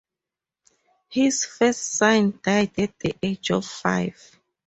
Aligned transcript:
His 1.09 1.45
first 1.45 1.93
son 1.93 2.39
died 2.41 2.71
at 2.79 2.97
the 2.97 3.13
age 3.21 3.51
of 3.51 3.63
five. 3.67 4.15